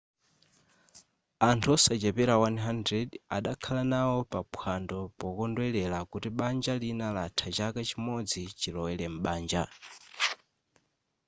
[1.49, 9.05] anthu osachepera 100 adakhala nawo pa phwando pokondwelera kuti banja lina latha chaka chimodzi chilowere
[9.13, 9.63] m'banja